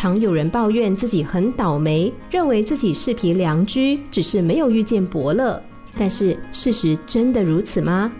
[0.00, 5.62] 常有人抱怨自己很倒霉，认为自己是匹良驹，只是没有遇见伯乐。
[5.98, 8.10] 但是事实真的如此吗？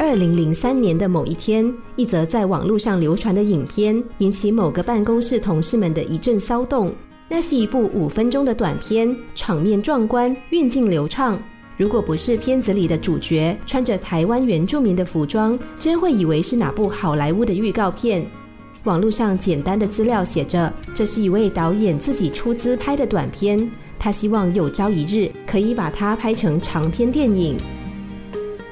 [0.00, 6.92] 二零零三年的某一天，一则在网络上流传的影片引起某个办公室同事们的一阵骚动。
[7.28, 11.38] 那是一部五分钟的短片，场面壮观，运镜流畅。
[11.76, 18.26] 如果不是片子里的主角穿着台湾原住民的服装，真会以为是哪部好莱坞的预告片。
[18.84, 27.56] 网络上简单的资料写着，这是一位导演自己出资拍的短片，他希望有朝一日可以把它拍成长篇电影。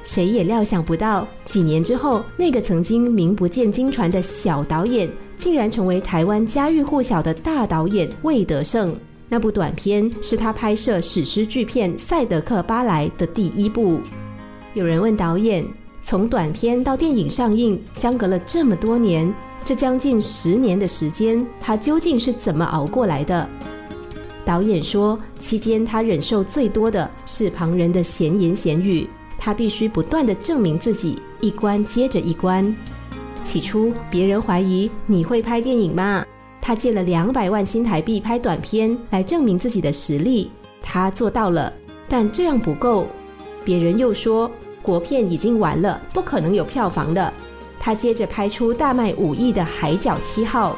[0.02, 5.08] 谁也料想不到，几年之后，那个曾经名不见经传的小导演。
[5.38, 8.92] 竟然成为台湾家喻户晓的大导演魏德胜。
[9.28, 14.00] 那部短片是他拍摄史诗巨片《赛德克·巴莱》的第一部。
[14.74, 15.64] 有人问导演：
[16.02, 19.32] 从短片到电影上映，相隔了这么多年，
[19.64, 23.48] 这将近十年的时间，他究竟是怎么熬过来的？
[24.44, 32.74] 导演说：期间他忍受最多的是旁人的闲言闲语，他必须不断的证明自己，一关接着一关。
[33.44, 36.24] 起初，别人怀疑你会拍电影吗？
[36.60, 40.50] 他借了两百万新台币拍短片来证明自己的实力，
[40.82, 41.72] 他做到了。
[42.08, 43.06] 但这样不够，
[43.64, 47.32] 别人又说国片已经完了，不可能有票房的。
[47.80, 50.76] 他接着拍出大卖五亿的《海角七号》，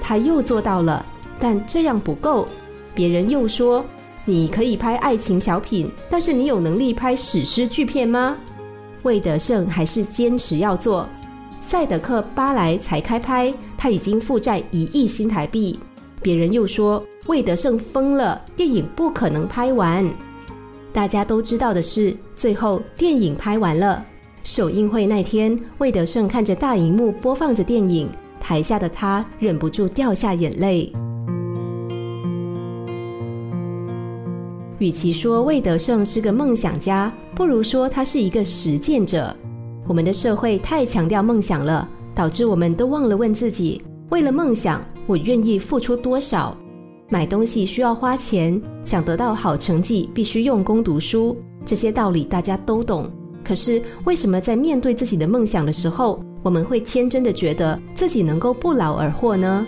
[0.00, 1.04] 他又做到了。
[1.38, 2.48] 但这样不够，
[2.94, 3.84] 别人又说
[4.24, 8.36] 你可以拍爱情小品，但是你有能力拍史诗巨片吗？
[9.02, 11.06] 魏德胜还是坚持要做。
[11.60, 15.78] 赛德克·巴莱才开拍，他已经负债一亿新台币。
[16.22, 20.08] 别人又说魏德胜疯了，电影不可能拍完。
[20.92, 24.02] 大家都知道的是，最后电影拍完了。
[24.44, 28.06] 首映会那天，魏德胜看着大荧幕播放着电影，
[28.38, 30.92] 台下的他忍不住掉下眼泪。
[34.78, 39.34] 与其说魏德胜是个梦想家，不如说他是一个实践者。
[39.88, 46.54] 我们的社会太强调梦想了，导致我们都忘了问自己：为了梦想，我愿意付出多少？
[47.08, 51.34] 买东西需要花钱，想得到好成绩必须用功读书，
[51.64, 53.10] 这些道理大家都懂。
[53.44, 59.66] 可是为什么在面对自己的梦想的时候，我们会天真的觉得自己能够不劳而获呢？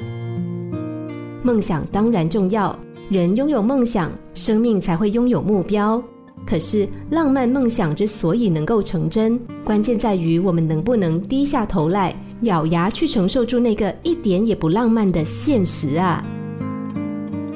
[1.42, 2.76] 梦想当然重要，
[3.10, 6.03] 人拥有梦想，生命才会拥有目标。
[6.47, 16.25] 可是，浪漫梦想之所以能够成真，关键在于我们能不能低下头来，咬牙去承受住那个一点也不浪漫的现实啊！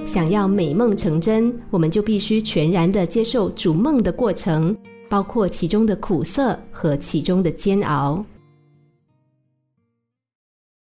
[0.04, 4.76] 想要美梦成真，我们就必须全然的接受逐梦的过程，
[5.10, 8.24] 包括其中的苦涩和其中的煎熬。